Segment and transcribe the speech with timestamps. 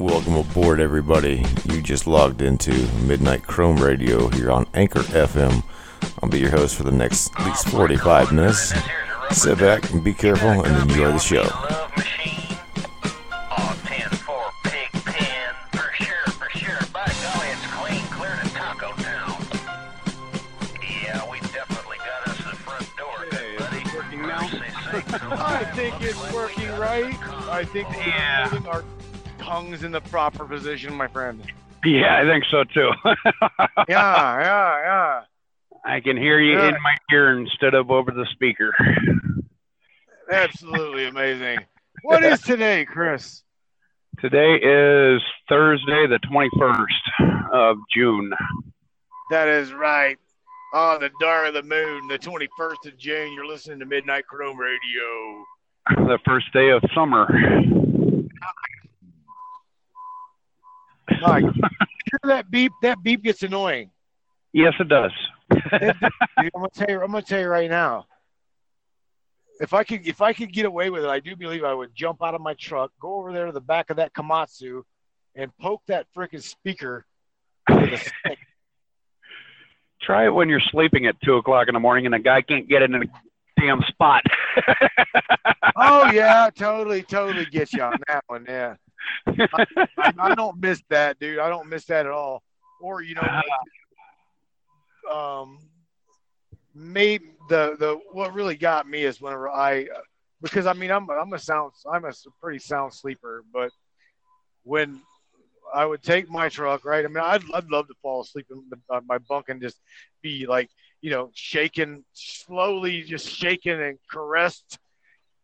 [0.00, 1.44] Welcome aboard, everybody.
[1.66, 5.62] You just logged into Midnight Chrome Radio here on Anchor FM.
[6.22, 8.72] I'll be your host for the next at least 45 minutes.
[9.30, 11.42] Sit back and be careful and enjoy the show.
[25.42, 27.14] I think it's working right.
[27.50, 28.82] I think we're Yeah.
[29.50, 31.42] Tongues in the proper position, my friend.
[31.84, 32.90] Yeah, I think so too.
[33.88, 35.20] Yeah, yeah, yeah.
[35.84, 36.68] I can hear you Yeah.
[36.68, 38.72] in my ear instead of over the speaker.
[40.30, 41.58] Absolutely amazing.
[42.02, 43.42] What is today, Chris?
[44.20, 48.30] Today is Thursday, the 21st of June.
[49.30, 50.16] That is right.
[50.74, 54.58] On the dark of the moon, the 21st of June, you're listening to Midnight Chrome
[54.58, 55.44] Radio.
[55.88, 57.26] The first day of summer.
[61.20, 62.72] Mike, hear that beep?
[62.82, 63.90] That beep gets annoying.
[64.52, 65.12] Yes, it does.
[65.50, 65.62] Dude,
[66.36, 67.00] I'm gonna tell you.
[67.00, 68.06] I'm gonna tell you right now.
[69.60, 71.94] If I could, if I could get away with it, I do believe I would
[71.94, 74.82] jump out of my truck, go over there to the back of that Komatsu,
[75.34, 77.04] and poke that freaking speaker
[77.68, 78.38] with a stick.
[80.02, 82.66] Try it when you're sleeping at 2 o'clock in the morning and a guy can't
[82.66, 83.00] get in a
[83.60, 84.22] damn spot.
[85.76, 88.44] Oh yeah, totally, totally get you on that one.
[88.46, 88.74] Yeah,
[89.26, 91.38] I, I don't miss that, dude.
[91.38, 92.42] I don't miss that at all.
[92.80, 95.58] Or you know, like, um,
[96.74, 99.86] maybe the the what really got me is whenever I,
[100.40, 103.70] because I mean I'm I'm a sound I'm a pretty sound sleeper, but
[104.64, 105.00] when
[105.72, 107.04] I would take my truck, right?
[107.04, 109.78] I mean, I'd I'd love to fall asleep in the, uh, my bunk and just
[110.22, 114.78] be like, you know, shaking slowly, just shaking and caressed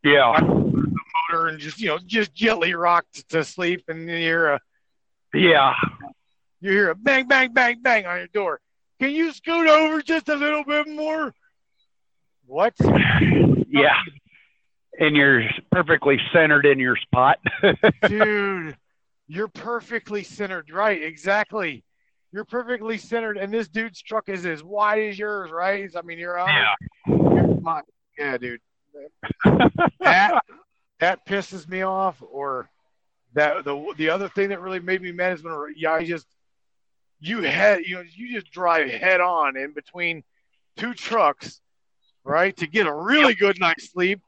[0.03, 0.39] yeah.
[1.31, 4.59] Motor and just you know just gently rocked to sleep and you hear a
[5.33, 5.73] Yeah.
[6.61, 8.59] you hear a bang bang bang bang on your door.
[8.99, 11.33] Can you scoot over just a little bit more?
[12.45, 12.73] What?
[13.69, 13.99] Yeah.
[14.97, 17.37] And you're perfectly centered in your spot.
[18.07, 18.75] dude
[19.27, 20.71] you're perfectly centered.
[20.71, 21.83] Right exactly.
[22.31, 25.89] You're perfectly centered and this dude's truck is as wide as yours right?
[25.95, 26.73] I mean you're on yeah.
[27.07, 27.83] you're
[28.17, 28.61] yeah dude.
[29.99, 30.41] That
[30.99, 32.69] that pisses me off or
[33.33, 36.27] that the the other thing that really made me mad is when yeah you just
[37.19, 40.23] you head you know you just drive head on in between
[40.75, 41.61] two trucks
[42.23, 44.21] right to get a really good night's sleep.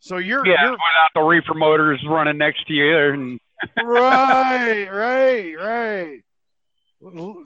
[0.00, 3.40] So you're, Yeah, you're without the reefer motors running next to you and
[3.84, 6.20] right right right.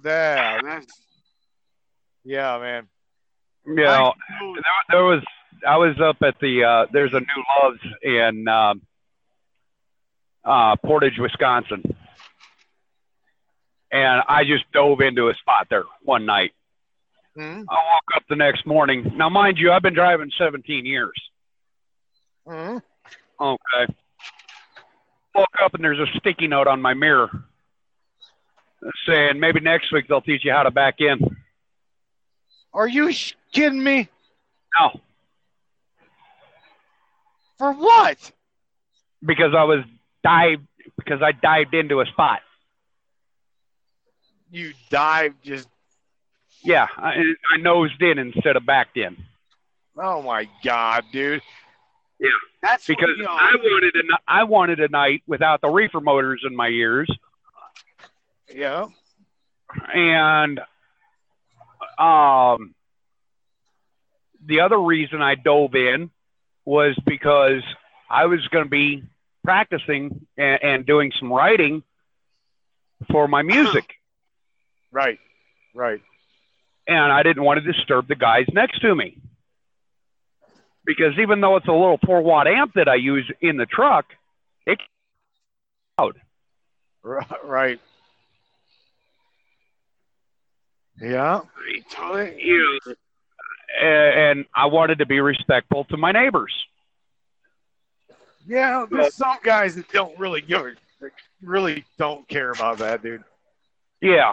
[0.05, 0.87] Yeah that's
[2.25, 2.89] yeah man.
[3.67, 5.23] You know- there, there was
[5.67, 8.83] I was up at the uh there's a new Loves in um
[10.44, 11.83] uh Portage, Wisconsin.
[13.93, 16.53] And I just dove into a spot there one night.
[17.37, 19.12] Mhm, I woke up the next morning.
[19.16, 21.15] Now mind you, I've been driving 17 years.
[22.47, 22.83] mhm.
[23.41, 23.95] Okay.
[25.34, 27.31] Woke up and there's a sticky note on my mirror
[29.06, 31.19] saying maybe next week they'll teach you how to back in.
[32.72, 34.09] are you sh- kidding me
[34.81, 35.00] No,
[37.59, 38.33] for what?
[39.25, 39.84] Because I was
[40.22, 42.41] dived because I dived into a spot.
[44.50, 45.69] you dived just
[46.62, 49.16] Yeah, I, I nosed in instead of backed in.
[49.97, 51.43] Oh my god dude.
[52.19, 52.28] Yeah.
[52.62, 56.00] that's what, because you know, I wanted a I wanted a night without the reefer
[56.00, 57.11] motors in my ears,
[58.55, 58.87] yeah.
[59.93, 60.61] And
[61.99, 62.75] um,
[64.45, 66.11] the other reason I dove in
[66.66, 67.62] was because
[68.10, 69.04] I was going to be
[69.44, 71.82] practicing and, and doing some writing
[73.10, 73.94] for my music,
[74.93, 75.19] right
[75.75, 76.03] right.
[76.88, 79.19] And I didn't want to disturb the guys next to me.
[80.84, 84.06] Because even though it's a little four watt amp that I use in the truck,
[84.66, 84.83] it's
[85.98, 86.21] loud.
[87.03, 87.80] Ri- right.
[91.01, 91.41] Yeah.
[91.91, 92.41] Totally.
[92.42, 92.97] You know, a-
[93.81, 96.53] and I wanted to be respectful to my neighbors.
[98.47, 100.73] yeah there's some guys that don't really give a
[101.43, 103.23] really don't care about that dude
[104.01, 104.33] Yeah.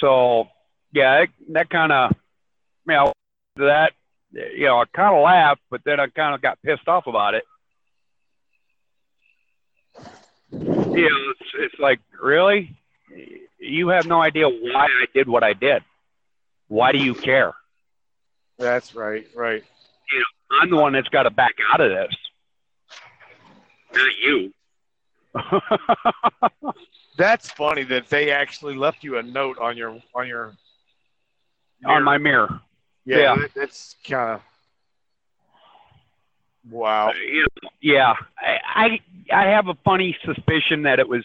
[0.00, 0.48] So,
[0.92, 2.12] yeah, that, that kind of,
[2.86, 3.12] you know,
[3.56, 3.92] that,
[4.32, 7.34] you know, I kind of laughed, but then I kind of got pissed off about
[7.34, 7.44] it.
[10.50, 12.74] You know, it's, it's like, really?
[13.58, 15.82] You have no idea why I did what I did.
[16.68, 17.52] Why do you care?
[18.58, 19.62] that's right right
[20.12, 22.14] You know, I'm the one that's got to back out of this.
[23.94, 24.52] Not you.
[27.18, 30.52] That's funny that they actually left you a note on your on your
[31.84, 32.60] on my mirror.
[33.04, 33.46] Yeah, Yeah.
[33.54, 34.40] that's kind of
[36.70, 37.08] wow.
[37.10, 37.12] Uh,
[37.80, 41.24] yeah, I, I I have a funny suspicion that it was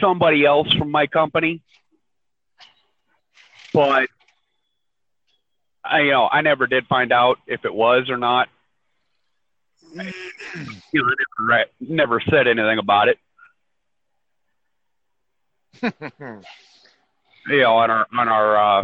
[0.00, 1.62] somebody else from my company,
[3.74, 4.08] but
[5.84, 8.48] I you know I never did find out if it was or not.
[9.92, 10.10] You know,
[11.38, 13.18] I never, never said anything about it.
[17.46, 18.82] You know, on our on our uh,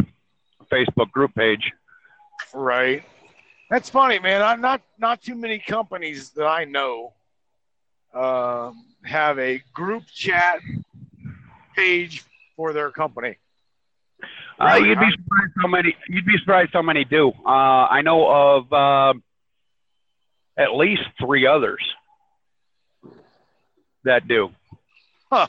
[0.71, 1.71] Facebook group page.
[2.53, 3.03] right.
[3.71, 4.43] That's funny, man.
[4.43, 7.13] I'm not not too many companies that I know
[8.13, 10.59] um, have a group chat
[11.75, 12.23] page
[12.55, 13.37] for their company.
[14.61, 14.89] Uh, Really?
[14.89, 15.95] you'd be surprised how many.
[16.07, 17.31] You'd be surprised how many do.
[17.45, 19.13] Uh, I know of uh,
[20.57, 21.81] at least three others
[24.03, 24.49] that do.
[25.31, 25.47] Huh.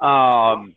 [0.00, 0.74] Um,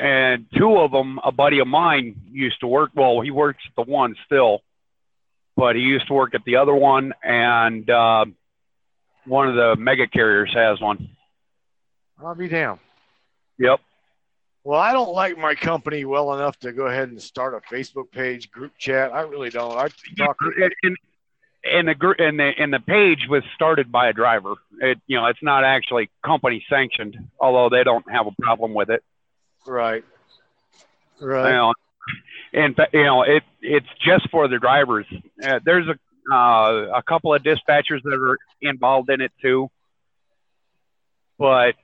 [0.00, 2.90] and two of them, a buddy of mine used to work.
[2.94, 4.62] Well, he works at the one still,
[5.56, 8.24] but he used to work at the other one, and uh,
[9.26, 11.10] one of the mega carriers has one.
[12.22, 12.78] I'll be damned.
[13.58, 13.80] Yep.
[14.62, 18.10] Well, I don't like my company well enough to go ahead and start a Facebook
[18.10, 19.12] page, group chat.
[19.12, 19.76] I really don't.
[19.76, 20.36] I talk.
[20.82, 20.96] and,
[21.64, 24.54] and, the gr- and the and the page was started by a driver.
[24.80, 28.90] It you know it's not actually company sanctioned, although they don't have a problem with
[28.90, 29.02] it.
[29.66, 30.04] Right.
[31.20, 31.52] You Right.
[31.52, 31.74] know,
[32.52, 35.06] and you know it it's just for the drivers.
[35.42, 39.70] Uh, there's a uh, a couple of dispatchers that are involved in it too,
[41.38, 41.74] but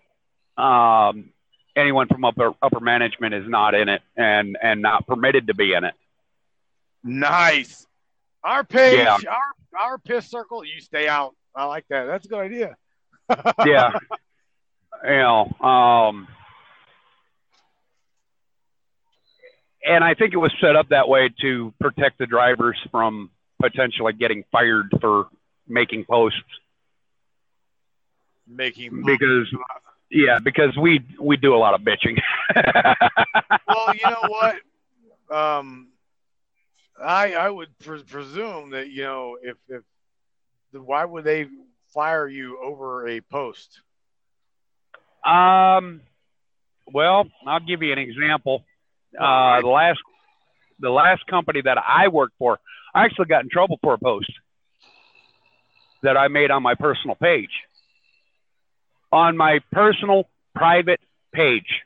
[0.62, 1.30] um,
[1.76, 5.72] anyone from upper upper management is not in it and and not permitted to be
[5.74, 5.94] in it.
[7.04, 7.86] Nice.
[8.42, 9.16] Our page, Yeah.
[9.30, 10.64] our our piss circle.
[10.64, 11.34] You stay out.
[11.54, 12.04] I like that.
[12.06, 12.76] That's a good idea.
[13.66, 13.92] yeah.
[15.04, 16.28] you know, um,
[19.84, 23.30] and I think it was set up that way to protect the drivers from
[23.60, 25.28] potentially getting fired for
[25.68, 26.38] making posts
[28.48, 29.48] Making because
[30.10, 32.20] yeah, because we we do a lot of bitching.
[33.68, 34.56] well, you know what?
[35.36, 35.88] Um,
[37.02, 39.82] I I would pres presume that you know if if
[40.72, 41.46] the, why would they
[41.92, 43.80] fire you over a post?
[45.24, 46.00] um,
[46.92, 48.64] well, I'll give you an example.
[49.18, 49.98] Uh, the last
[50.78, 52.58] the last company that I worked for,
[52.94, 54.30] I actually got in trouble for a post
[56.02, 57.50] that I made on my personal page.
[59.12, 61.00] On my personal private
[61.32, 61.82] page.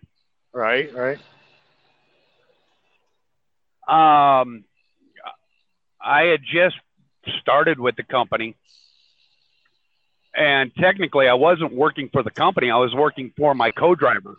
[0.52, 0.90] Right.
[0.94, 1.18] Right.
[3.86, 4.64] Um,
[6.00, 6.76] I had just
[7.40, 8.56] started with the company.
[10.34, 12.70] And technically, I wasn't working for the company.
[12.70, 14.36] I was working for my co-driver.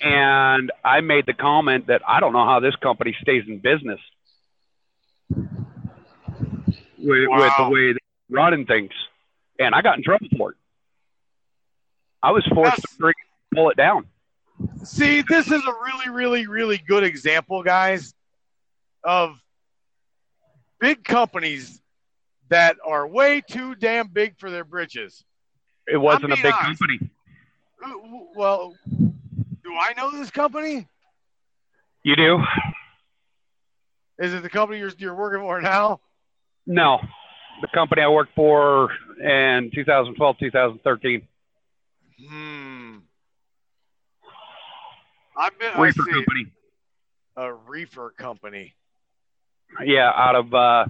[0.00, 4.00] And I made the comment that I don't know how this company stays in business
[6.98, 7.98] with, with the way they're
[8.30, 8.92] running things.
[9.60, 10.56] And I got in trouble for it.
[12.22, 12.90] I was forced Yes.
[12.92, 13.14] to bring,
[13.54, 14.06] pull it down.
[14.82, 18.14] See, this is a really, really, really good example, guys,
[19.04, 19.38] of
[20.80, 21.80] big companies
[22.48, 25.24] that are way too damn big for their britches.
[25.86, 26.80] It wasn't a big honest.
[26.80, 27.10] company.
[28.34, 30.86] Well, do I know this company?
[32.02, 32.42] You do?
[34.18, 36.00] Is it the company you're, you're working for now?
[36.66, 36.98] No.
[37.60, 38.90] The company I worked for
[39.22, 41.22] in 2012, 2013.
[42.28, 42.96] Hmm.
[45.36, 45.80] I've been.
[45.80, 46.46] Reefer company.
[47.36, 48.74] A reefer company.
[49.84, 50.86] Yeah, out of uh,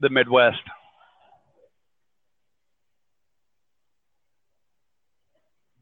[0.00, 0.58] the Midwest.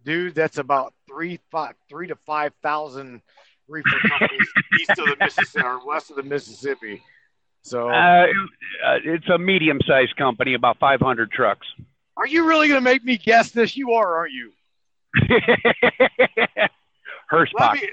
[0.05, 3.23] Dude, that's about three, five, three to five thousand
[3.69, 4.49] reefer companies
[4.81, 7.03] east of the Mississippi or west of the Mississippi.
[7.67, 8.27] So, Uh,
[8.85, 11.67] uh, it's a medium sized company, about 500 trucks.
[12.17, 13.77] are you really going to make me guess this?
[13.77, 14.53] You are, aren't you?
[17.31, 17.59] Hirschbach.
[17.59, 17.89] Let me,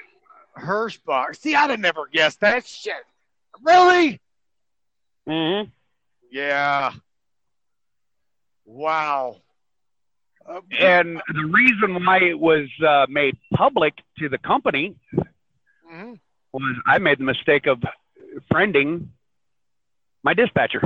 [0.59, 1.35] Hirschbach.
[1.37, 2.93] See, I'd have never guessed that shit.
[3.63, 4.21] Really?
[5.27, 5.61] hmm
[6.31, 6.91] Yeah.
[8.65, 9.37] Wow.
[10.47, 14.95] Uh, And the reason why it was uh, made public to the company
[15.91, 16.19] mhm.
[16.51, 17.81] was I made the mistake of
[18.51, 19.07] friending
[20.23, 20.81] my dispatcher.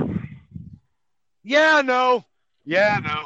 [1.43, 2.25] Yeah, no.
[2.65, 3.25] Yeah, no.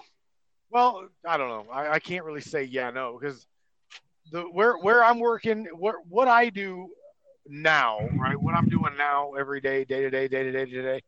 [0.70, 1.72] Well, I don't know.
[1.72, 3.46] I, I can't really say yeah, no, because
[4.32, 6.90] the where where I'm working, where, what I do
[7.48, 8.40] now, right?
[8.40, 11.02] What I'm doing now every day, day to day, day to day day to day,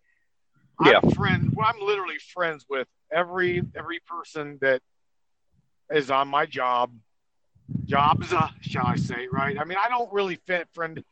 [0.83, 0.99] Yeah.
[1.03, 1.49] I'm friend.
[1.53, 4.81] Well, I'm literally friends with every every person that
[5.91, 6.91] is on my job.
[7.85, 9.27] Jobs, uh, shall I say?
[9.31, 9.57] Right.
[9.59, 11.03] I mean, I don't really fit friend.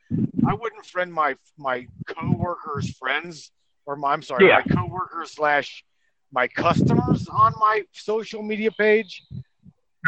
[0.48, 3.52] I wouldn't friend my my coworkers' friends,
[3.86, 4.62] or my I'm sorry, Yeah.
[4.66, 5.84] my coworkers slash
[6.32, 9.24] my customers on my social media page.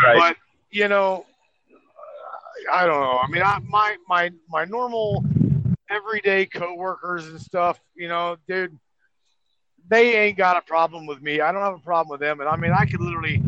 [0.02, 0.18] Right.
[0.18, 0.38] But
[0.72, 1.26] you know,
[2.72, 3.20] I don't know.
[3.22, 5.24] I mean, I, my my my normal
[5.90, 7.80] everyday coworkers and stuff.
[7.96, 8.78] You know, dude,
[9.90, 11.42] they ain't got a problem with me.
[11.42, 12.40] I don't have a problem with them.
[12.40, 13.42] And I mean, I could literally,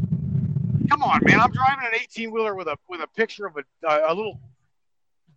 [0.89, 1.39] come on, man.
[1.39, 3.63] I'm driving an 18 wheeler with a with a picture of a
[4.07, 4.39] a little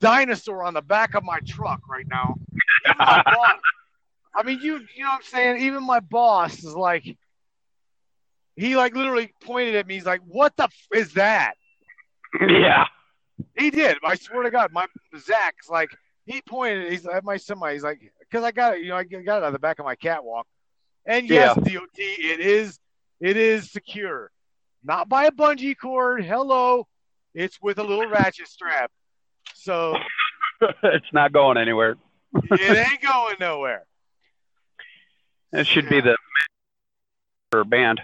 [0.01, 2.35] dinosaur on the back of my truck right now.
[4.39, 5.63] And my boss- I mean, you you know what I'm saying?
[5.63, 7.17] Even my boss is like,
[8.57, 9.95] he like literally pointed at me.
[9.95, 11.55] He's like, "What the f- is that?"
[12.41, 12.85] yeah.
[13.57, 13.99] He did.
[14.05, 14.87] I swear to God, my
[15.19, 15.91] Zach's like
[16.27, 16.91] he pointed.
[16.91, 17.73] He's at my semi.
[17.73, 18.83] He's like, because I got it.
[18.83, 20.47] You know, I got it on the back of my catwalk.
[21.07, 22.79] And yes, DOT, it is
[23.21, 24.31] it is secure,
[24.85, 26.25] not by a bungee cord.
[26.25, 26.87] Hello,
[27.35, 28.91] it's with a little ratchet strap.
[29.55, 29.97] So
[30.83, 31.97] it's not going anywhere.
[32.35, 33.85] it ain't going nowhere.
[35.53, 36.17] It should be the
[37.55, 38.01] or band.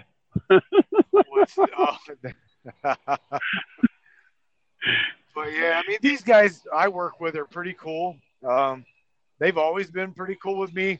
[1.11, 1.97] What's- oh.
[5.35, 8.17] but yeah, I mean, these guys I work with are pretty cool.
[8.47, 8.85] Um,
[9.39, 10.99] they've always been pretty cool with me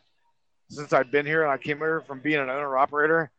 [0.70, 3.32] since I've been here and I came here from being an owner operator.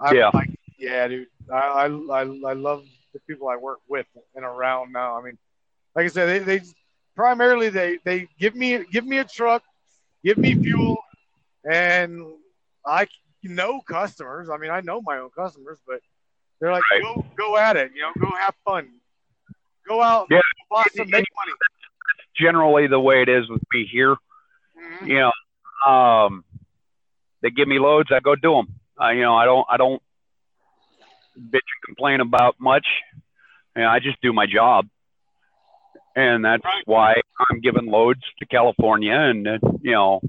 [0.00, 0.30] I'm Yeah.
[0.34, 4.92] like, yeah, dude, I, I, I, I love the people I work with and around
[4.92, 5.18] now.
[5.18, 5.38] I mean,
[5.94, 6.64] like I said, they, they
[7.16, 9.62] primarily they, they give me give me a truck,
[10.24, 10.98] give me fuel,
[11.64, 12.22] and
[12.86, 13.06] I
[13.42, 14.48] know customers.
[14.50, 16.00] I mean, I know my own customers, but
[16.60, 17.02] they're like, Right.
[17.02, 18.88] go go at it, you know, go have fun,
[19.86, 20.40] go out, Yeah.
[20.70, 21.52] boss, and make money.
[22.36, 24.16] Generally, the way it is with me here,
[24.76, 25.06] Mhm.
[25.06, 26.44] you know, um,
[27.40, 28.80] they give me loads, I go do them.
[29.00, 30.02] Uh, you know, I don't, I don't
[31.38, 32.86] bitch and complain about much.
[33.76, 34.88] You know, I just do my job,
[36.16, 37.14] and that's why
[37.50, 40.20] I'm giving loads to California, and uh, you know,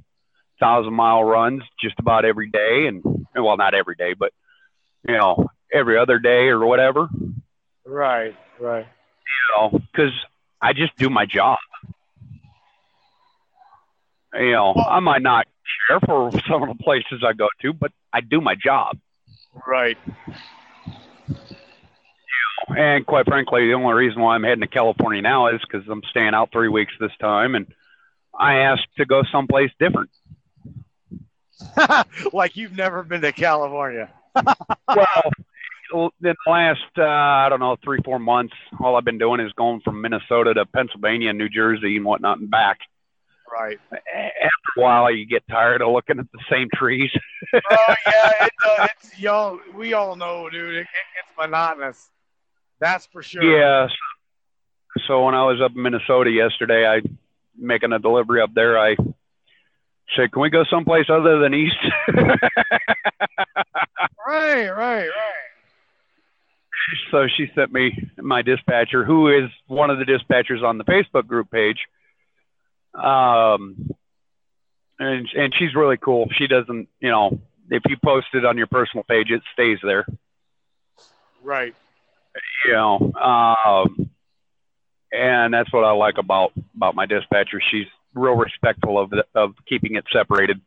[0.60, 3.04] thousand mile runs just about every day, and
[3.36, 4.32] well, not every day, but
[5.08, 7.10] you know, every other day or whatever.
[7.86, 8.86] Right, right.
[8.86, 10.12] you know, because
[10.62, 11.58] I just do my job.
[14.34, 15.48] You know, I might not
[15.88, 18.98] care for some of the places I go to, but I do my job.
[19.68, 19.98] Right.
[21.28, 21.36] You
[22.70, 25.88] know, And quite frankly, the only reason why I'm heading to California now is because
[25.90, 27.68] I'm staying out three weeks this time, and
[28.38, 30.10] I asked to go someplace different.
[32.34, 34.10] like you've never been to California.
[35.92, 39.40] Well, in the last, uh, I don't know, three, four months, all I've been doing
[39.40, 42.78] is going from Minnesota to Pennsylvania and New Jersey and whatnot and back.
[43.52, 43.80] Right.
[43.92, 47.10] After a while, you get tired of looking at the same trees.
[47.54, 47.60] oh
[48.06, 49.60] yeah, it, uh, it's y'all.
[49.76, 50.76] We all know, dude.
[50.76, 52.10] It, it's monotonous.
[52.80, 53.44] That's for sure.
[53.44, 53.88] Yeah.
[55.08, 57.02] So when I was up in Minnesota yesterday, I
[57.58, 58.78] making a delivery up there.
[58.78, 58.96] I
[60.16, 61.78] said, "Can we go someplace other than east?"
[64.28, 65.50] Right, right, right.
[67.10, 71.26] so she sent me my dispatcher, who is one of the dispatchers on the Facebook
[71.26, 71.80] group page.
[72.94, 73.90] Um,
[75.00, 76.30] and and she's really cool.
[76.38, 77.40] She doesn't, you know,
[77.72, 80.06] if you post it on your personal page, it stays there.
[81.44, 81.74] Right.
[82.66, 84.10] you know um
[85.12, 89.54] and that's what i like about about my dispatcher she's real respectful of the, of
[89.68, 90.60] keeping it separated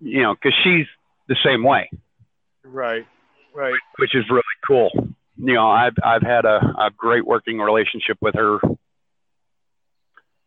[0.00, 0.86] you know because she's
[1.28, 1.90] the same way
[2.64, 3.06] Right.
[3.54, 3.74] Right.
[3.98, 4.90] which is really cool
[5.36, 8.58] you know i've i've had a, a great working relationship with her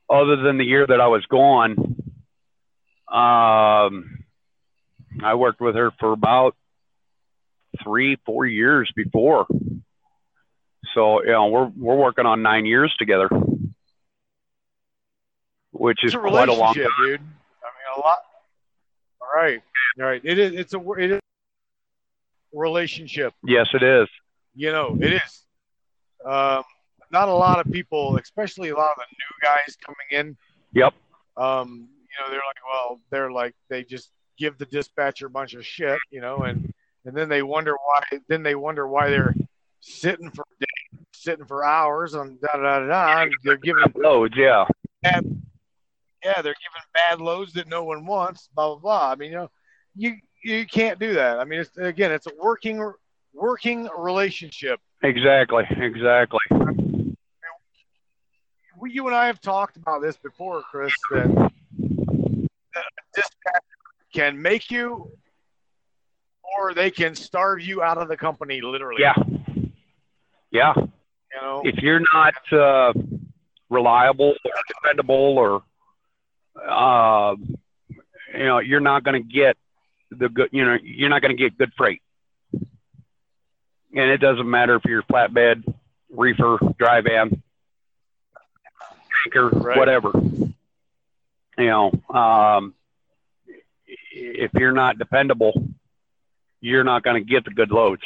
[0.09, 1.77] other than the year that i was gone
[3.11, 4.19] um
[5.23, 6.55] i worked with her for about
[7.83, 9.47] three four years before
[10.93, 13.29] so you know we're we're working on nine years together
[15.71, 17.19] which is quite a long relationship, dude.
[17.19, 18.17] I mean, a lot.
[19.21, 19.61] All right.
[19.99, 20.21] All right.
[20.23, 20.53] It is.
[20.53, 20.91] It's a.
[20.93, 21.19] It is
[22.53, 23.33] a relationship.
[23.43, 24.07] yes it is
[24.55, 25.45] You know, it is.
[26.25, 26.63] Um,
[27.11, 30.37] not a lot of people, especially a lot of the new guys coming in.
[30.73, 30.93] yep
[31.37, 35.53] um, you know, they're like, well, they're like, they just give the dispatcher a bunch
[35.53, 36.73] of shit, you know, and
[37.05, 38.19] and then they wonder why.
[38.27, 39.33] Then they wonder why they're
[39.79, 43.21] sitting for days, sitting for hours on da da da da.
[43.21, 44.65] and They're giving, loads yeah
[46.23, 48.49] yeah, they're giving bad loads that no one wants.
[48.53, 49.11] Blah blah blah.
[49.11, 49.51] I mean, you know,
[49.95, 51.39] you you can't do that.
[51.39, 52.91] I mean, it's again, it's a working
[53.33, 54.79] working relationship.
[55.03, 56.39] exactly exactly
[58.79, 60.93] we, you and I have talked about this before, Chris.
[61.11, 63.63] That, that a dispatcher
[64.13, 65.11] can make you
[66.57, 69.01] or they can starve you out of the company literally.
[69.01, 69.13] Yeah.
[70.51, 70.73] Yeah.
[70.75, 72.93] You know, If you're not uh,
[73.69, 75.63] reliable or dependable or
[76.67, 77.35] uh,
[78.33, 79.57] you know, you're not going to get
[80.11, 82.01] the good, you know, you're not going to get good freight.
[82.53, 85.63] And it doesn't matter if you're flatbed,
[86.11, 87.41] reefer, dry van,
[89.23, 89.77] tanker, Right.
[89.77, 90.11] whatever.
[91.57, 92.75] You know, um,
[94.11, 95.53] if you're not dependable,
[96.61, 98.03] you're not going to get the good loads.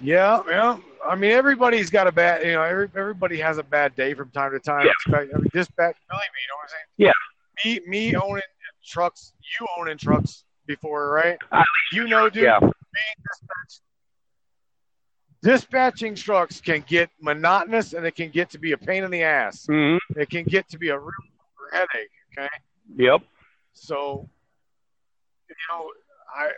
[0.00, 0.78] Yeah, yeah.
[1.08, 2.44] I mean, everybody's got a bad.
[2.44, 4.86] You know, every, everybody has a bad day from time to time.
[4.86, 4.92] Yeah.
[5.16, 5.96] I mean, dispatch.
[6.10, 7.80] Believe me, you know what I'm saying?
[7.88, 8.42] Me, me owning
[8.84, 11.38] trucks, you owning trucks before, right?
[11.52, 12.44] I- You know, dude.
[12.44, 12.58] Yeah.
[12.60, 12.72] being
[13.30, 13.82] dispatched-
[15.42, 19.22] dispatching trucks can get monotonous and it can get to be a pain in the
[19.22, 19.66] ass.
[19.66, 21.12] hmm It can get to be a real
[21.72, 22.10] headache.
[22.38, 22.48] Okay.
[22.96, 23.22] Yep.
[23.72, 24.28] So,
[25.48, 25.90] you know,
[26.34, 26.50] I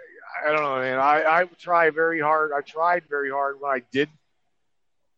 [0.47, 0.99] I don't know, man.
[0.99, 2.52] I I try very hard.
[2.57, 4.09] I tried very hard when I did,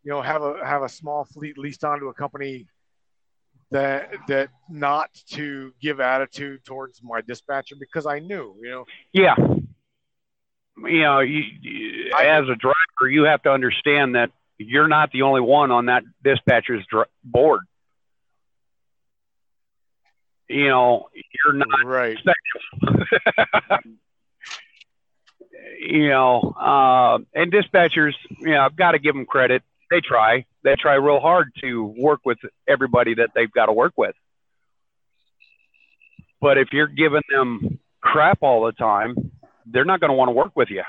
[0.05, 2.67] you know, have a have a small fleet leased onto a company
[3.71, 9.35] that that not to give attitude towards my dispatcher because I knew, you know, Yeah.
[10.83, 15.13] You know, you, you, I- as a driver, you have to understand that you're not
[15.13, 17.61] the only one on that dispatcher's dr- board.
[20.49, 21.09] You know,
[21.45, 21.85] you're not.
[21.85, 22.19] right.
[25.81, 29.63] you know, uh, and dispatchers, you know, I've got to give them credit.
[29.91, 30.45] They try.
[30.63, 32.39] They try real hard to work with
[32.69, 34.15] everybody that they've got to work with.
[36.41, 39.33] But if you're giving them crap all the time,
[39.67, 40.83] they're not going to want to work with you.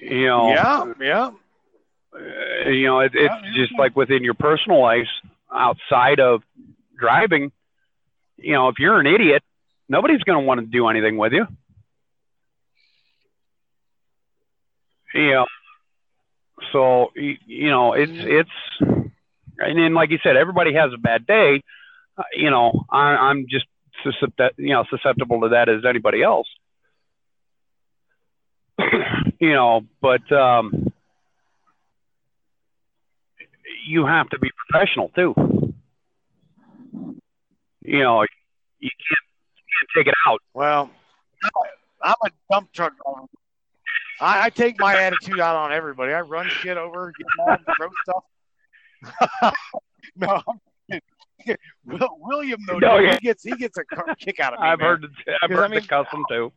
[0.00, 1.30] You know, Yeah, yeah.
[2.14, 3.66] uh, you know, it, it's Yeah, yeah.
[3.66, 5.08] just like within your personal life,
[5.52, 6.42] outside of
[6.98, 7.50] driving.
[8.36, 9.42] You know, if you're an idiot,
[9.88, 11.46] nobody's going to want to do anything with you.
[15.14, 15.46] You know,
[16.72, 21.62] so you know, it's it's, and then like you said, everybody has a bad day.
[22.16, 23.66] Uh, you know, I, I'm just
[24.02, 26.46] susceptible, you know, susceptible to that as anybody else.
[29.40, 30.92] you know, but um,
[33.86, 35.34] you have to be professional too.
[37.82, 38.22] You know,
[38.80, 39.27] you can't,
[39.80, 40.40] can't take it out.
[40.54, 40.90] Well,
[42.02, 43.26] I'm a dump truck driver.
[44.20, 46.12] I, I take my attitude out on everybody.
[46.12, 49.54] I run shit over, get mad, throw stuff.
[50.16, 50.42] no.
[51.86, 53.12] Will, William though, No, yeah.
[53.14, 53.84] he gets he gets a
[54.16, 54.66] kick out of me.
[54.66, 54.88] I've man.
[54.88, 55.06] heard
[55.42, 56.52] I've heard I mean- the custom too.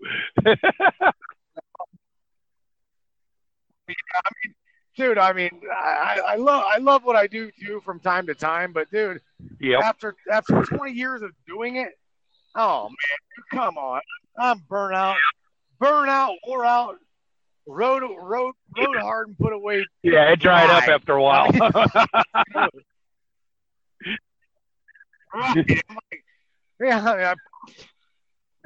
[4.98, 5.18] dude.
[5.18, 8.74] I mean, I, I love I love what I do too from time to time.
[8.74, 9.22] But dude,
[9.60, 9.82] yep.
[9.84, 11.90] after after 20 years of doing it,
[12.56, 14.02] oh man, come on,
[14.38, 15.18] I'm burnt out,
[15.80, 16.98] burnt out, wore out,
[17.66, 19.86] rode rode rode hard and put away.
[20.04, 21.52] Yeah, it dried up after a while.
[25.34, 25.56] Right.
[25.58, 26.24] Like,
[26.82, 27.36] yeah, I,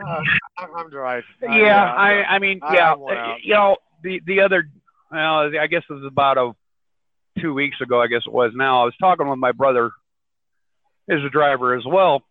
[0.04, 0.22] uh,
[0.58, 1.22] I'm, dry.
[1.42, 3.44] yeah, I, I mean, yeah, I went out.
[3.44, 4.68] you know, the the other,
[5.12, 6.52] well, I guess it was about a
[7.40, 8.02] two weeks ago.
[8.02, 8.52] I guess it was.
[8.56, 9.92] Now I was talking with my brother,
[11.08, 12.24] is a driver as well,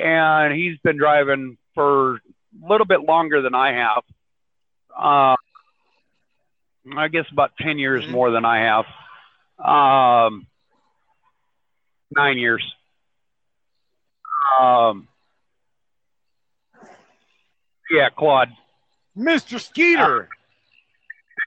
[0.00, 2.20] and he's been driving for a
[2.68, 4.02] little bit longer than I have.
[4.96, 5.36] Uh,
[6.96, 8.10] I guess about ten years Mhm.
[8.10, 8.86] more than I have.
[9.64, 10.46] Um,
[12.14, 12.64] nine years.
[14.60, 15.08] Um,
[17.90, 18.50] yeah, Claude.
[19.16, 19.60] Mr.
[19.60, 20.28] Skeeter.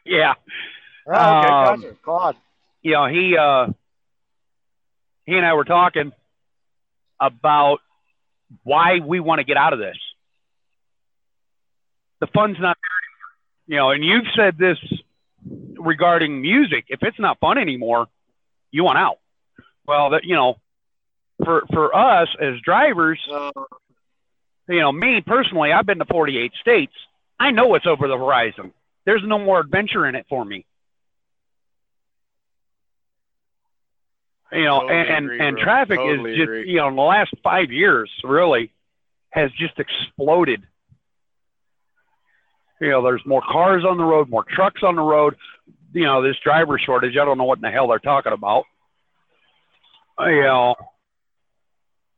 [0.08, 0.36] Yeah,
[1.08, 1.96] Oh, okay, Um, gotcha.
[2.04, 2.36] Claude.
[2.84, 3.68] you know he uh,
[5.26, 6.12] he and I were talking
[7.20, 7.80] about
[8.64, 9.98] why we want to get out of this.
[12.20, 12.78] The fun's not.
[13.68, 14.78] You know, and you've said this
[15.78, 16.86] regarding music.
[16.88, 18.08] If it's not fun anymore,
[18.72, 19.18] you want out.
[19.88, 20.56] Well, that you know,
[21.44, 26.94] for for us as drivers, you know, me personally, I've been to 48 states.
[27.40, 28.72] I know what's over the horizon.
[29.06, 30.66] There's no more adventure in it for me.
[34.56, 35.64] You know, Totally and and, agree, and bro.
[35.64, 36.70] traffic Totally is just agree.
[36.70, 38.72] you know in the last five years really
[39.32, 40.64] has just exploded.
[42.82, 45.36] You know, there's more cars on the road, more trucks on the road.
[45.94, 47.14] You know, this driver shortage.
[47.18, 48.66] I don't know what in the hell they're talking about.
[50.20, 50.76] You know,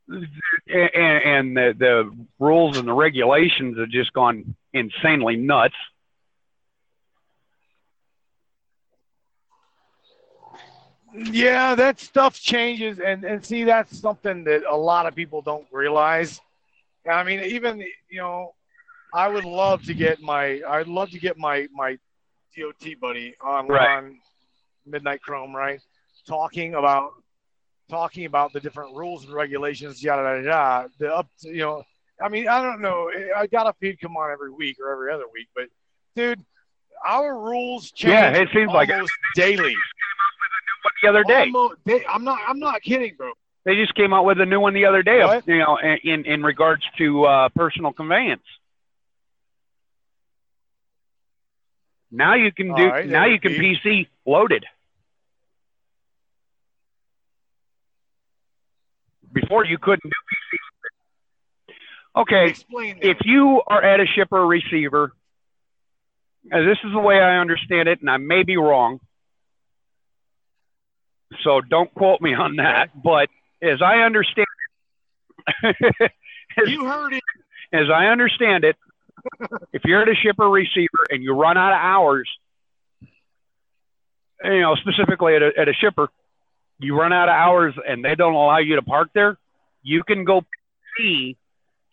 [0.10, 0.28] and,
[0.67, 5.76] and the, the rules and the regulations have just gone insanely nuts.
[11.17, 15.65] Yeah, that stuff changes, and and see that's something that a lot of people don't
[15.71, 16.39] realize.
[17.10, 18.53] I mean, even you know,
[19.13, 21.97] I would love to get my I'd love to get my my
[22.56, 23.89] DOT buddy on Right.
[23.97, 24.19] on
[24.86, 25.82] Midnight Chrome, right?
[26.27, 27.12] Talking about
[27.89, 30.89] talking about the different rules and regulations, yada yada yada.
[30.99, 31.84] The up, to, you know,
[32.21, 33.10] I mean, I don't know.
[33.36, 35.69] I got a feed come on every week or every other week, but
[36.15, 36.43] dude,
[37.08, 38.12] our rules change.
[38.12, 39.75] Yeah, it seems like almost daily.
[41.01, 41.41] The other day.
[41.41, 42.39] Almost da- I'm not.
[42.47, 43.31] I'm not kidding, bro.
[43.65, 45.23] They just came out with a new one the other day.
[45.23, 45.47] What?
[45.47, 48.43] You know, in in regards to uh, personal conveyance.
[52.10, 52.88] Now you can do.
[52.88, 54.65] Right, now you can PC loaded.
[59.33, 60.57] Before you couldn't do PC.
[62.21, 63.05] Okay, Explain that.
[63.10, 65.12] if you are at a shipper receiver,
[66.43, 68.99] this is the way I understand it, and I may be wrong,
[71.43, 72.89] so don't quote me on that.
[73.01, 73.29] But
[73.61, 74.47] as I understand,
[76.65, 77.23] you heard it.
[77.73, 78.75] as I understand it,
[79.73, 82.29] if you're at a shipper receiver and you run out of hours,
[84.43, 86.09] you know, specifically at a, at a shipper,
[86.79, 89.37] you run out of hours and they don't allow you to park there,
[89.83, 90.45] you can go
[90.97, 91.35] see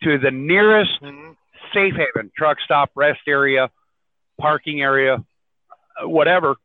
[0.03, 1.35] to the nearest Mhm.
[1.73, 3.69] safe haven, truck stop, rest area,
[4.39, 5.23] parking area,
[6.03, 6.55] whatever,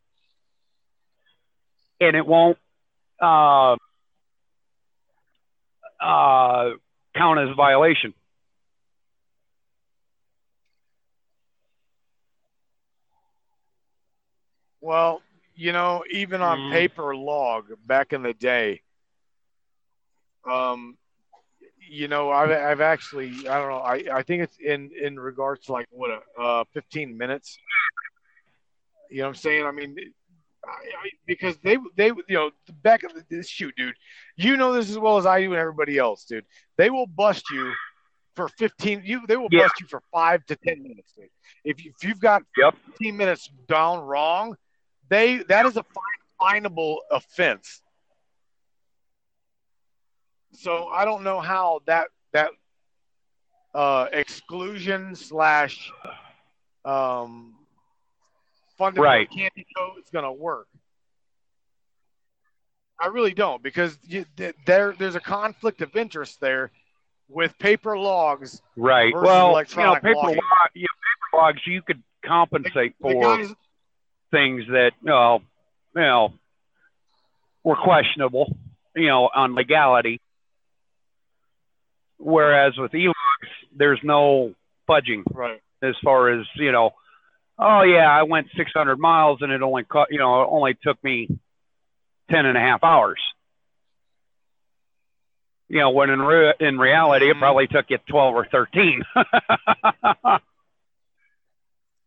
[2.00, 2.58] and it won't
[3.20, 3.76] uh,
[6.00, 6.70] uh,
[7.14, 8.14] count as a violation.
[14.80, 15.22] Well,
[15.54, 16.70] you know, even on Mhm.
[16.70, 18.82] paper log back in the day,
[20.46, 20.96] um,
[21.76, 25.66] you know, I've, I've actually, I don't know, I, I think it's in, in regards
[25.66, 27.58] to like what, a, uh, 15 minutes.
[29.10, 29.66] You know what I'm saying?
[29.66, 30.14] I mean,
[30.64, 32.50] I, I, because they, they, you know,
[32.82, 33.94] back of this shoot, dude,
[34.36, 36.44] you know this as well as I do and everybody else, dude.
[36.76, 37.72] They will bust you
[38.36, 39.60] for 15, you, they will Yeah.
[39.60, 41.28] bust you for five to 10 minutes, dude.
[41.64, 42.74] If, you, if you've got Yep.
[42.86, 44.56] 15 minutes down wrong,
[45.08, 47.82] they that is a fine, finable offense.
[50.52, 52.50] So I don't know how that that
[53.74, 55.90] uh, exclusion slash
[56.84, 57.59] um,
[58.80, 59.30] fundamental Right.
[59.30, 60.66] candy coat is going to work.
[62.98, 64.24] I really don't because you,
[64.66, 66.70] there there's a conflict of interest there
[67.28, 68.60] with paper logs.
[68.76, 69.14] Right.
[69.14, 70.36] Well, you know, paper, log,
[70.74, 70.96] you know,
[71.32, 73.54] paper logs, you could compensate The for guys,
[74.30, 75.40] things that, know,
[75.94, 76.34] you know,
[77.64, 78.56] were questionable,
[78.96, 80.20] you know, on legality.
[82.18, 84.54] Whereas with e-logs, there's no
[84.88, 85.60] fudging right?
[85.82, 86.90] as far as, you know,
[87.60, 91.02] oh yeah, I went 600 miles and it only cut, you know, it only took
[91.04, 91.28] me
[92.30, 93.20] 10 and a half hours.
[95.68, 97.40] You know, when in re- in reality, it Mhm.
[97.40, 99.02] probably took you 12 or 13.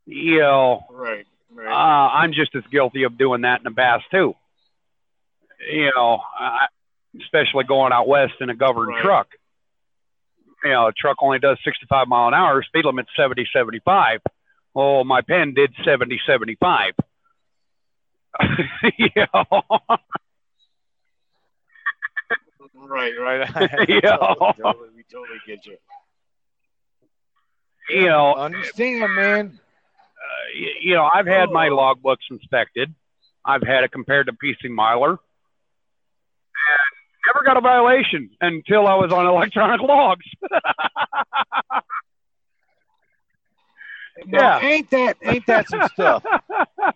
[0.05, 1.25] you know, Right.
[1.53, 1.67] Right.
[1.71, 4.35] uh, I'm just as guilty of doing that in the bass too.
[5.71, 6.67] You know, I,
[7.21, 9.01] especially going out west in a governed Right.
[9.01, 9.27] truck.
[10.63, 12.63] You know, a truck only does 65 mile an hour.
[12.63, 14.21] Speed limit's 70, 75.
[14.75, 16.93] Oh, my pen did 70, 75.
[18.97, 19.43] you know,
[22.75, 23.49] Right, right.
[23.89, 24.17] Yeah.
[24.17, 25.77] totally, totally, we totally get you.
[27.89, 29.47] you know, Understand, man.
[29.47, 31.77] uh, y- you know, I've had my Oh.
[31.95, 32.93] logbooks inspected.
[33.45, 35.11] I've had it compared to PC Miler.
[35.11, 35.19] And
[37.27, 40.25] never got a violation until I was on electronic logs.
[44.25, 44.59] Yeah.
[44.61, 46.23] ain't that ain't that some stuff?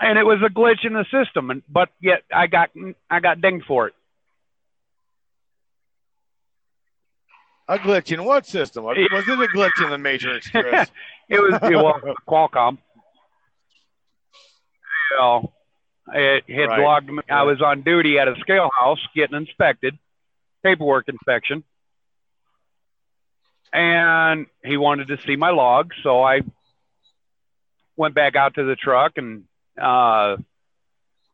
[0.00, 2.70] and it was a glitch in the system, and but yet I got
[3.10, 3.94] I got dinged for it.
[7.68, 8.84] A glitch in what system?
[8.84, 9.10] Was it
[9.40, 10.90] a glitch in the Matrix, Chris?
[11.28, 12.78] It was well, Qualcomm.
[15.10, 15.52] You know,
[16.14, 16.80] it had Right.
[16.82, 17.20] logged me.
[17.28, 19.98] I was on duty at a scale house getting inspected,
[20.62, 21.64] paperwork inspection,
[23.72, 26.40] and he wanted to see my logs, so I
[27.96, 29.44] went back out to the truck and
[29.80, 30.36] uh,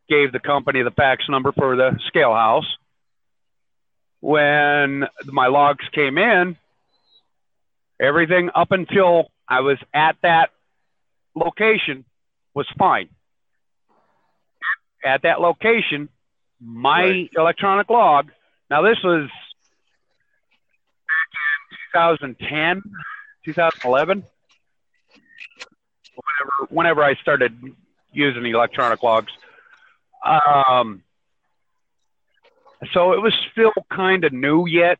[0.09, 2.67] gave the company the fax number for the scale house.
[4.21, 6.57] When my logs came in,
[8.01, 10.51] everything up until I was at that
[11.35, 12.05] location
[12.55, 13.09] was fine.
[15.05, 16.09] At that location,
[16.61, 17.31] my Right.
[17.37, 18.31] electronic log.
[18.71, 19.29] Now this was
[21.93, 22.83] 2010,
[23.45, 24.25] 2011.
[26.15, 27.57] Whenever, whenever I started
[28.13, 29.33] using electronic logs,
[30.25, 31.03] Um,
[32.93, 34.99] so it was still kind of new yet.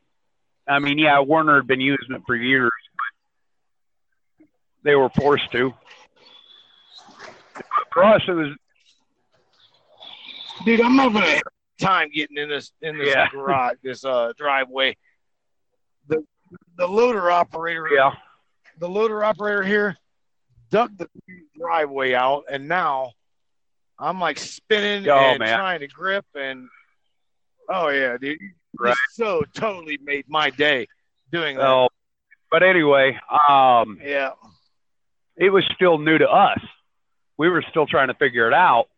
[0.67, 2.71] I mean, yeah, Werner had been using it for years,
[4.39, 4.47] but
[4.83, 5.73] they were forced to.
[7.93, 8.55] For us, it was.
[10.65, 11.41] Dude, I'm having a
[11.79, 13.29] time getting in this in this Yeah.
[13.29, 14.95] garage, this uh driveway.
[16.77, 18.11] The loader operator, Yeah.
[18.79, 19.97] the loader operator here,
[20.71, 21.07] dug the
[21.57, 23.11] driveway out, and now
[23.99, 25.57] I'm like spinning Oh, and man.
[25.57, 26.67] trying to grip, and
[27.69, 28.39] oh yeah, dude,
[28.77, 28.95] Right.
[29.11, 30.87] So totally made my day
[31.31, 31.67] doing that.
[31.67, 31.89] Oh,
[32.49, 34.31] but anyway, um, Yeah,
[35.37, 36.59] it was still new to us.
[37.37, 38.89] We were still trying to figure it out.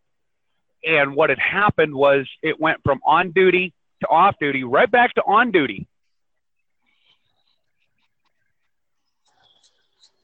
[0.85, 5.13] And what had happened was it went from on duty to off duty, right back
[5.15, 5.87] to on duty.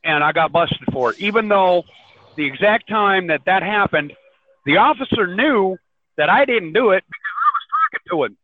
[0.04, 1.84] And I got busted for it, even though
[2.36, 4.14] the exact time that that happened,
[4.66, 5.78] the officer knew
[6.18, 8.38] that I didn't do it because I was talking to him.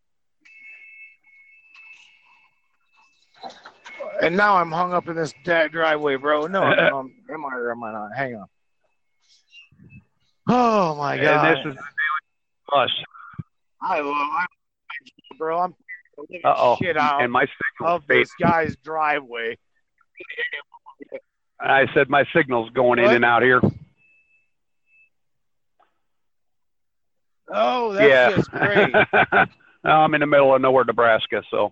[4.22, 6.48] and now I'm hung up in this driveway, bro.
[6.48, 8.10] No, no, I'm, am I or am I not?
[8.16, 8.48] Hang on.
[10.50, 11.46] Oh my god!
[11.46, 11.84] And this is
[12.74, 12.90] us.
[13.82, 14.46] I love, I,
[15.38, 15.60] bro.
[15.60, 15.76] I'm
[16.80, 17.46] shit out And my
[17.82, 19.58] of this guy's driveway.
[21.60, 23.62] I said my signal's going in and out here.
[27.50, 28.36] Oh, that's yeah.
[28.38, 28.94] just great.
[29.84, 31.72] I'm in the middle of nowhere, Nebraska, so.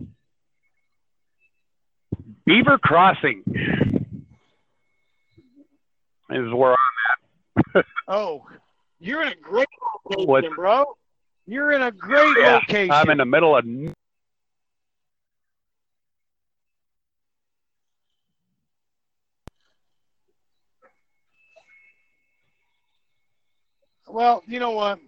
[2.46, 3.44] Beaver Crossing
[6.30, 6.78] is where I'm
[7.76, 7.86] at.
[8.08, 8.46] Oh,
[9.00, 9.68] you're in a great
[10.10, 10.46] location, What?
[10.56, 10.86] bro.
[11.48, 12.92] You're in a great Yeah, location.
[12.92, 13.66] I'm in the middle of.
[24.16, 25.00] Well, you know what?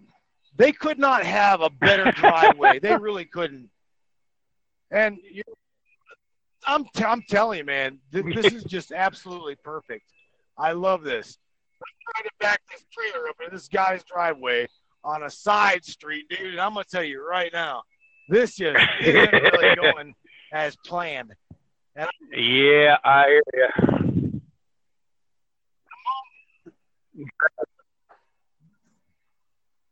[0.58, 2.78] They could not have a better driveway.
[2.78, 3.70] they really couldn't.
[4.90, 5.42] And you,
[6.66, 10.04] I'm t- I'm telling you, man, th- this is just absolutely perfect.
[10.58, 11.38] I love this.
[11.80, 14.68] I'm trying to back this trailer up in this guy's driveway
[15.02, 16.40] on a side street, dude.
[16.52, 17.84] And I'm gonna tell you right now,
[18.28, 20.14] this just isn't really going
[20.52, 21.32] as planned.
[22.30, 23.98] Yeah, I hear ya.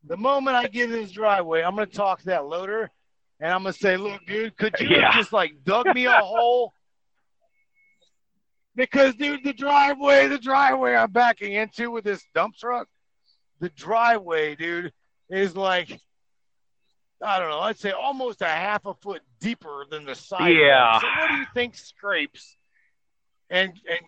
[0.07, 2.89] The moment I get in this driveway, I'm gonna talk to that loader,
[3.39, 5.13] and I'm gonna say, "Look, dude, could you Yeah.
[5.13, 6.73] just like dug me a hole?"
[8.75, 12.87] Because, dude, the driveway, the driveway I'm backing into with this dump truck,
[13.59, 14.93] the driveway, dude,
[15.29, 15.99] is like,
[17.21, 20.55] I don't know, I'd say almost a half a foot deeper than the side.
[20.55, 20.99] Yeah.
[20.99, 22.55] So what do you think scrapes?
[23.49, 23.99] And and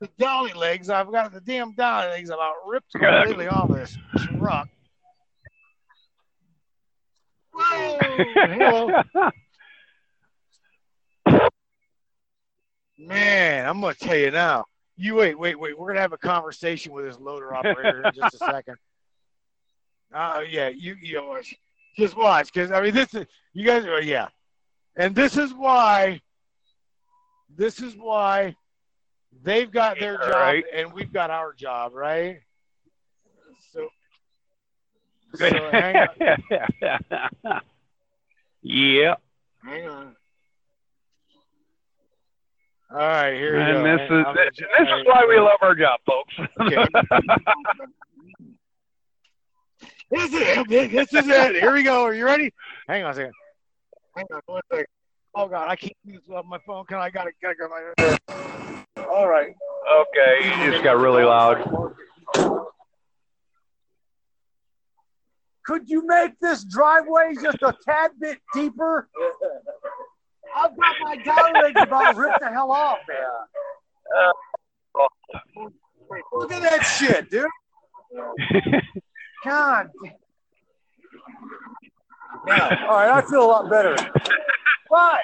[0.00, 3.96] the dolly legs, I've got the damn dolly legs about ripped completely off this
[4.38, 4.68] truck.
[7.58, 7.98] Whoa,
[8.34, 9.02] hello.
[12.98, 14.64] Man, I'm gonna tell you now.
[14.96, 15.78] You wait, wait, wait.
[15.78, 18.76] We're gonna have a conversation with this loader operator in just a second.
[20.12, 21.40] Uh, yeah, you you
[21.96, 24.28] just watch because I mean this is you guys are yeah,
[24.96, 26.20] and this is why.
[27.56, 28.54] This is why
[29.42, 30.64] they've got their job Right.
[30.72, 32.40] and we've got our job, right?
[35.34, 36.08] So, hang on,
[38.62, 39.14] yeah,
[39.62, 40.16] hang on.
[42.90, 43.96] All right, here we and go.
[43.96, 44.24] this is
[44.56, 46.34] this is why we love our job, folks.
[46.60, 46.86] Okay.
[50.10, 50.68] This is it.
[50.90, 51.56] This is it.
[51.56, 52.04] Here we go.
[52.04, 52.52] Are you ready?
[52.88, 53.32] Hang on a second.
[54.16, 54.86] Hang on one second.
[55.34, 56.86] Oh God, I can't use my phone.
[56.86, 57.10] Can I?
[57.10, 57.68] Gotta, gotta go.
[57.68, 59.04] My...
[59.04, 59.54] All right.
[59.92, 61.94] okay, you just got really loud.
[65.68, 69.06] Could you make this driveway just a tad bit deeper?
[70.56, 73.26] I've got my dolly legs about ripped the hell off, man.
[76.32, 77.44] Look at that shit, dude.
[79.44, 79.90] God.
[82.46, 82.86] Yeah.
[82.88, 83.94] All right, I feel a lot better.
[84.88, 85.20] But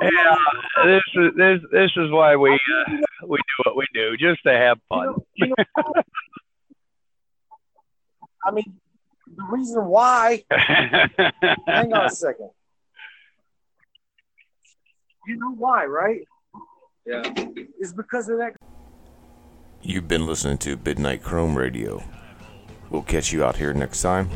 [0.00, 0.36] Yeah,
[0.84, 4.52] this is this this is why we uh, we do what we do, just to
[4.52, 5.06] have you fun.
[5.06, 5.92] know, you know,
[8.44, 8.80] I mean,
[9.36, 10.44] the reason why.
[10.50, 12.50] Hang on a second.
[15.26, 16.20] You know why, right?
[17.06, 17.22] Yeah.
[17.78, 18.54] It's because of that.
[19.80, 22.02] You've been listening to Midnight Chrome Radio.
[22.90, 24.28] We'll catch you out here next time.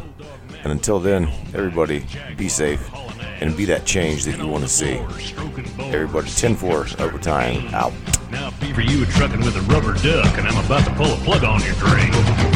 [0.62, 2.06] And until then, everybody
[2.36, 2.88] be safe
[3.40, 4.94] and be that change that you want to see.
[5.78, 7.92] Everybody 10 4 overtime out.
[8.30, 11.16] Now, Beaver, you were trucking with a rubber duck, and I'm about to pull a
[11.18, 12.55] plug on your drain.